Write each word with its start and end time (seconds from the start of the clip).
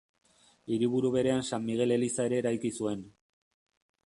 Hiriburu 0.75 1.11
berean 1.17 1.45
San 1.51 1.65
Migel 1.69 1.97
eliza 1.99 2.29
ere 2.31 2.43
eraiki 2.45 2.77
zuen. 2.81 3.09